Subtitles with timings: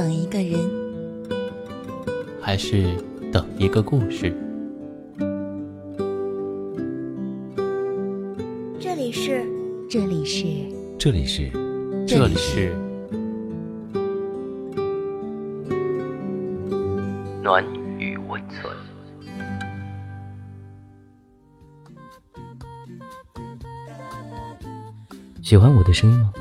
[0.00, 0.58] 等一个人，
[2.40, 2.96] 还是
[3.30, 4.34] 等一个故事？
[8.80, 9.44] 这里是，
[9.90, 10.46] 这里是，
[10.98, 11.50] 这里是，
[12.08, 12.74] 这里是
[17.42, 17.62] 暖
[17.98, 18.74] 与温存。
[25.42, 26.32] 喜欢我的声音吗？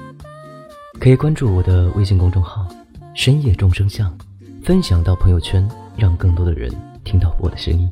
[0.97, 2.65] 可以关注我的微信公众号
[3.19, 4.17] “深夜众生相”，
[4.63, 6.71] 分享到朋友圈，让更多的人
[7.03, 7.91] 听到我的声音。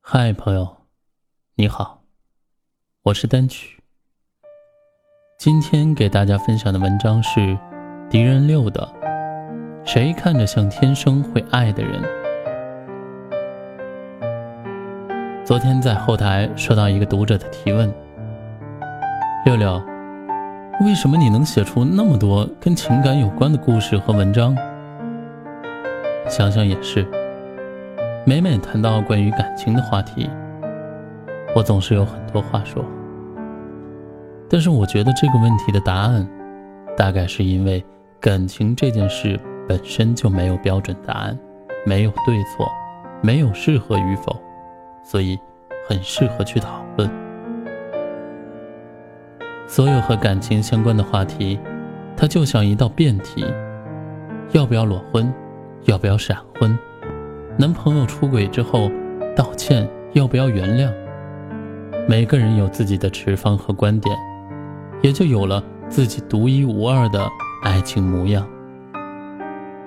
[0.00, 0.76] 嗨，朋友，
[1.54, 2.02] 你好，
[3.02, 3.80] 我是单曲。
[5.38, 7.56] 今天给大家分享的文章是
[8.10, 8.92] 敌人六的
[9.88, 12.02] 《谁看着像天生会爱的人》。
[15.44, 17.92] 昨天在后台收到一个读者的提问
[19.44, 19.82] ：“六六，
[20.82, 24.56] 为什么你能写出那么多跟情感有关的故事和文章？”
[26.30, 27.04] 想想也是，
[28.24, 30.30] 每每谈到关于感情的话题，
[31.56, 32.84] 我总是有很多话说。
[34.48, 36.24] 但是我觉得这个问题的答案，
[36.96, 37.84] 大概是因为
[38.20, 41.36] 感情这件事本身就没有标准答案，
[41.84, 42.70] 没有对错，
[43.20, 44.40] 没有适合与否。
[45.02, 45.38] 所以，
[45.88, 47.10] 很适合去讨论。
[49.66, 51.58] 所有和感情相关的话题，
[52.16, 53.44] 它就像一道辩题：
[54.52, 55.32] 要不要裸婚？
[55.84, 56.78] 要不要闪婚？
[57.58, 58.90] 男朋友出轨之后
[59.34, 60.92] 道歉要不要原谅？
[62.08, 64.16] 每个人有自己的持方和观点，
[65.02, 67.26] 也就有了自己独一无二的
[67.62, 68.46] 爱情模样。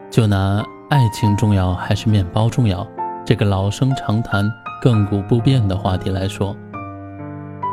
[0.09, 2.87] 就拿爱情重要还是面包重要
[3.25, 4.49] 这个老生常谈。
[4.85, 6.55] 亘古不变的话题来说，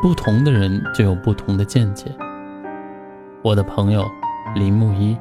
[0.00, 2.06] 不同的人就有不同的见解。
[3.42, 4.02] 我的朋友
[4.55, 5.14] 林木一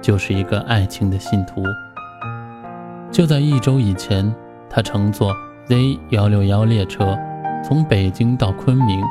[0.00, 1.62] 就是一个爱情的信徒。
[3.10, 4.34] 就在一周以前，
[4.70, 5.30] 他乘坐
[5.66, 7.14] Z 幺六幺列车
[7.62, 9.04] 从北京到昆明，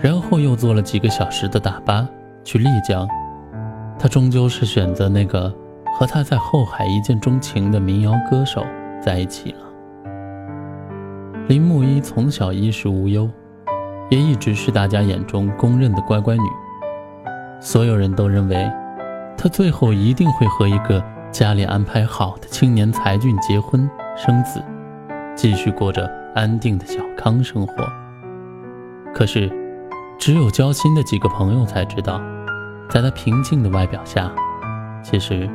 [0.00, 2.08] 然后又坐了几个小时的大巴
[2.44, 3.06] 去丽江。
[3.98, 5.54] 他终究是选择那个
[5.98, 8.64] 和他在后海一见钟情的民谣歌手
[9.02, 9.65] 在一起了。
[11.48, 13.30] 林木一从小衣食无忧，
[14.10, 16.42] 也一直是大家眼中公认的乖乖女。
[17.60, 18.68] 所有人都认为，
[19.38, 24.60] 她最后一定会和一个家里安排好的青年才俊结婚生子，
[25.36, 27.74] 继续过着安定的小康生活。
[29.14, 29.48] 可是，
[30.18, 32.20] 只有交心的几个朋友才知道，
[32.90, 34.32] 在她平静的外表下，
[35.00, 35.48] 其实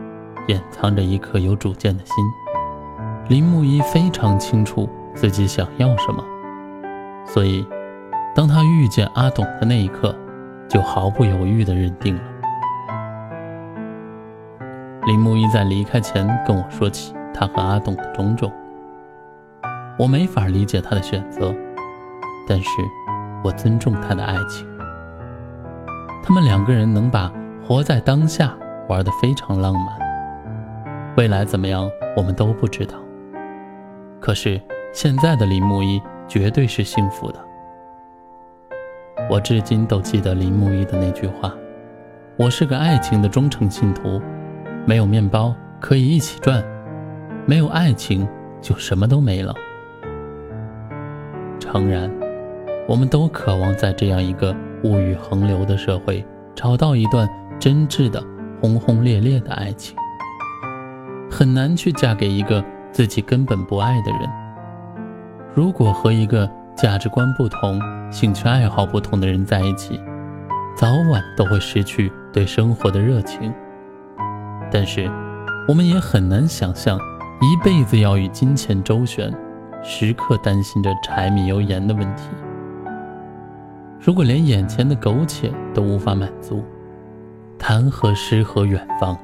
[0.47, 2.15] 掩藏着一颗有主见的心。
[3.27, 4.89] 林木一非常清楚。
[5.13, 6.23] 自己想要什么，
[7.25, 7.65] 所以，
[8.35, 10.15] 当他遇见阿董的那一刻，
[10.67, 12.21] 就毫不犹豫地认定了。
[15.05, 18.51] 林木一在离开前跟我说起他和阿董的种种，
[19.97, 21.53] 我没法理解他的选择，
[22.47, 22.69] 但是
[23.43, 24.67] 我尊重他的爱情。
[26.23, 27.31] 他们两个人能把
[27.67, 28.55] 活在当下
[28.87, 29.87] 玩得非常浪漫，
[31.17, 32.95] 未来怎么样我们都不知道，
[34.19, 34.59] 可是。
[34.93, 37.39] 现在的林木一绝对是幸福的。
[39.29, 41.53] 我至今都记得林木一的那句话
[42.35, 44.21] ：“我是个爱情的忠诚信徒，
[44.85, 46.63] 没有面包可以一起赚，
[47.45, 48.27] 没有爱情
[48.61, 49.55] 就什么都没了。”
[51.57, 52.11] 诚然，
[52.87, 54.53] 我们都渴望在这样一个
[54.83, 58.21] 物欲横流的社会，找到一段真挚的、
[58.59, 59.95] 轰轰烈烈的爱情。
[61.29, 64.40] 很难去嫁给一个自己根本不爱的人。
[65.53, 67.77] 如果和一个价值观不同、
[68.09, 69.99] 兴趣爱好不同的人在一起，
[70.75, 73.53] 早晚都会失去对生活的热情。
[74.71, 75.11] 但是，
[75.67, 76.97] 我们也很难想象
[77.41, 79.29] 一辈子要与金钱周旋，
[79.83, 82.29] 时刻担心着柴米油盐的问题。
[83.99, 86.63] 如果连眼前的苟且都无法满足，
[87.59, 89.17] 谈何诗和远方？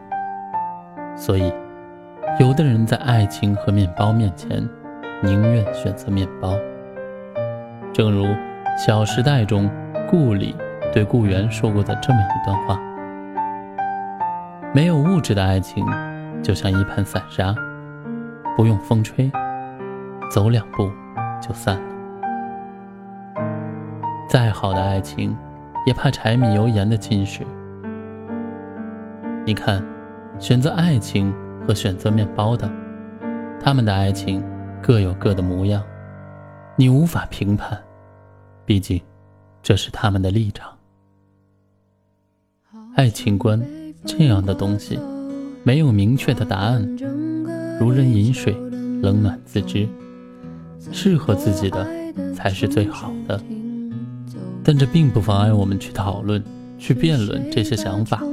[1.15, 1.53] 所以，
[2.38, 4.68] 有的人在爱情和面包面前。
[5.24, 6.54] 宁愿选择面包。
[7.92, 8.25] 正如
[8.78, 9.68] 《小时代》中
[10.08, 10.56] 顾里
[10.94, 12.80] 对顾源说过的这么一段话
[14.72, 15.84] ：“没有物质的爱情，
[16.44, 17.56] 就像一盘散沙，
[18.56, 19.31] 不用风吹，
[20.31, 20.92] 走两步
[21.42, 21.81] 就散了。
[24.30, 25.36] 再好的爱情，
[25.88, 27.42] 也怕柴米油盐的侵蚀。
[29.46, 29.84] 你看，
[30.38, 31.34] 选择爱情
[31.68, 32.69] 和选择面包的，
[33.60, 34.44] 他们的爱情。”
[34.88, 35.84] 各有各的模样，
[36.78, 37.78] 你无法评判，
[38.66, 39.01] 毕竟，
[39.62, 40.72] 这是他们的立场。
[42.95, 43.62] 爱情观
[44.06, 44.98] 这样的东西，
[45.66, 46.88] 没有明确的答案，
[47.78, 48.56] 如人饮水，
[49.01, 49.86] 冷暖自知。
[50.94, 51.86] 适合自己的
[52.33, 53.38] 才是最好的。
[54.63, 56.42] 但这并不妨碍我们去讨论、
[56.78, 58.24] 去辩论这些想法。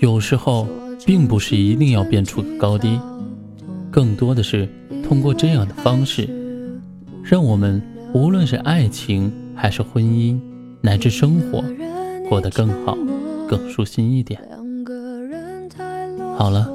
[0.00, 0.66] 有时候，
[1.04, 2.98] 并不是一定要辩出个高低，
[3.90, 4.66] 更多的是
[5.10, 6.28] 通过这样的方式，
[7.24, 10.38] 让我们无论是爱情还是婚姻，
[10.80, 11.64] 乃至生活，
[12.28, 12.96] 过得更好、
[13.48, 14.40] 更舒心一点。
[16.36, 16.70] 好了，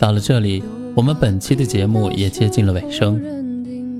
[0.00, 0.64] 到了这里，
[0.96, 3.22] 我们本期的节目也接近了尾声。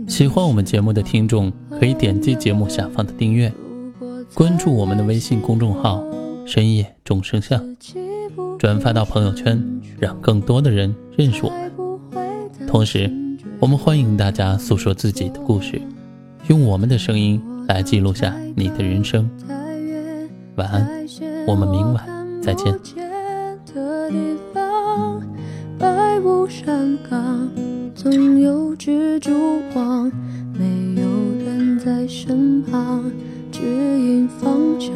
[0.09, 3.53] 喜欢我们节目的听众，可以点击节目下方的订阅。
[4.35, 6.03] 关注我们的微信公众号
[6.45, 7.65] “深夜众生相”，
[8.59, 9.65] 转发到朋友圈，
[10.01, 12.67] 让更多的人认识我们。
[12.67, 13.09] 同时，
[13.59, 15.81] 我们欢迎大家诉说自己的故事，
[16.49, 19.29] 用我们的声音来记录下你的人生。
[20.57, 20.87] 晚安，
[21.47, 22.07] 我们明晚
[22.43, 22.75] 再见。
[27.95, 29.33] 总有蜘蛛
[29.75, 30.13] 网，
[30.53, 31.09] 没有
[31.45, 33.11] 人在身旁。
[33.51, 34.93] 指引方向，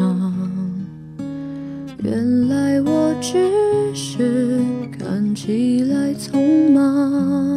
[2.02, 3.50] 原来我只
[3.94, 4.60] 是
[4.98, 7.49] 看起来匆忙，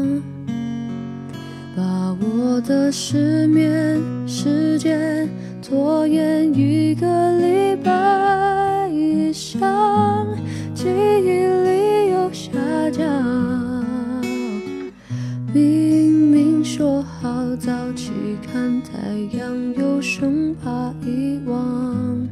[2.55, 5.27] 我的失眠时间
[5.59, 7.07] 拖延一个
[7.39, 10.27] 礼拜以上，
[10.75, 12.51] 记忆力又下
[12.91, 13.03] 降。
[15.51, 18.11] 明明说好早起
[18.45, 18.99] 看太
[19.35, 22.29] 阳，又生怕遗忘，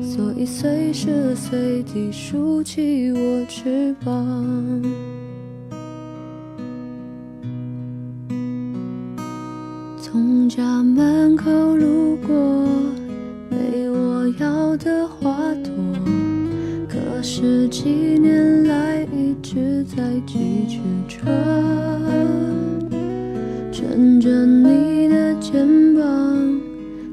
[0.00, 0.46] 所以。
[0.46, 4.82] 随时随地竖起我翅膀，
[10.50, 12.34] 家门口路过，
[13.48, 15.72] 没我要的花朵，
[16.88, 21.20] 可是几年来一直在汲取着，
[23.70, 26.60] 趁着你的肩膀，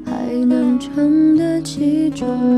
[0.03, 2.56] 还能撑得起重。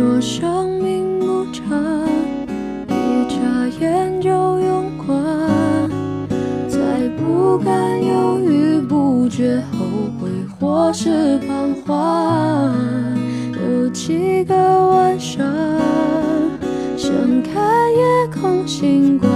[0.00, 1.62] 说生命无常，
[2.88, 5.14] 一眨眼就用光，
[6.66, 9.84] 再不敢犹豫不决、后
[10.18, 12.74] 悔或是彷徨。
[13.52, 15.46] 有几个晚上，
[16.96, 17.12] 想
[17.42, 18.00] 看夜
[18.40, 19.30] 空星光。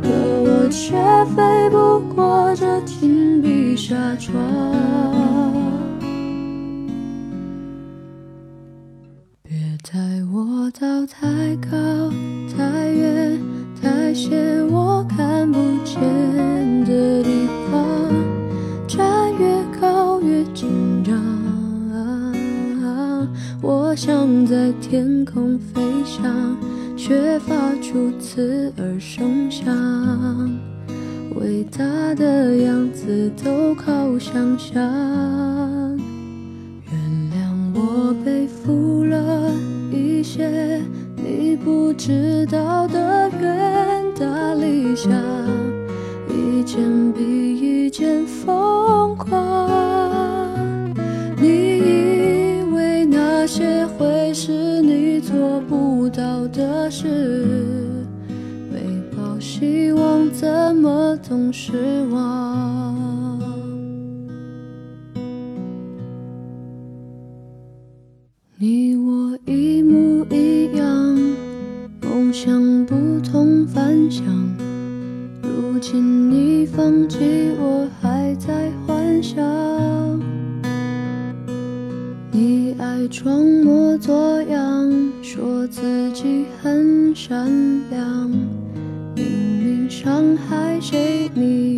[0.00, 0.08] 可
[0.44, 0.94] 我却
[1.34, 5.07] 飞不过这紧闭纱窗。
[11.10, 11.78] 太高、
[12.56, 13.40] 太远、
[13.80, 16.00] 太险我看不见
[16.84, 18.10] 的地方，
[18.86, 20.68] 站越高越紧
[21.02, 21.16] 张。
[23.62, 26.56] 我想在天空飞翔。
[27.00, 29.64] 却发出刺耳声响，
[31.36, 31.78] 伟大
[32.16, 34.76] 的样子都靠想象。
[36.90, 36.92] 原
[37.30, 37.38] 谅
[37.72, 39.54] 我背负了
[39.92, 40.82] 一些
[41.48, 45.10] 你不知道的远大理想，
[46.28, 49.66] 一件比一件疯狂。
[51.40, 56.46] 你以为那些会是你做不到？
[56.48, 57.06] 的事，
[58.70, 58.80] 没
[59.16, 63.38] 抱希望，怎么总失望？
[68.60, 68.96] 你
[75.90, 77.18] 请你放弃，
[77.58, 79.40] 我还在幻想。
[82.30, 84.92] 你爱装模作样。
[85.22, 87.50] 说自己很善
[87.88, 88.28] 良，
[89.16, 89.24] 明
[89.64, 91.77] 明伤害谁你。